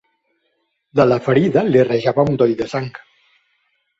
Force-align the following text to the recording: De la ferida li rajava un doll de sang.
De 0.99 1.05
la 1.09 1.17
ferida 1.25 1.63
li 1.67 1.83
rajava 1.89 2.25
un 2.31 2.39
doll 2.43 2.55
de 2.63 2.69
sang. 2.75 2.89